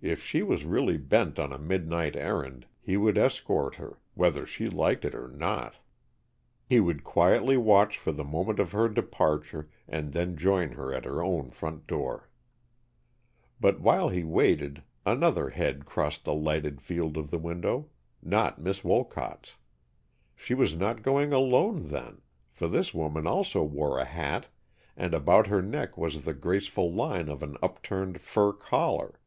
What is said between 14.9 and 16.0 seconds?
another head